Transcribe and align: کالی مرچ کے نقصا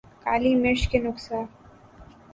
کالی 0.23 0.53
مرچ 0.61 0.81
کے 0.91 0.97
نقصا 0.99 1.39